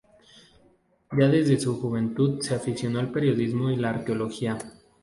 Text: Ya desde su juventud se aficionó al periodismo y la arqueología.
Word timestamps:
Ya 1.11 1.27
desde 1.27 1.59
su 1.59 1.79
juventud 1.79 2.39
se 2.41 2.55
aficionó 2.55 2.97
al 2.97 3.11
periodismo 3.11 3.69
y 3.69 3.75
la 3.75 3.91
arqueología. 3.91 4.57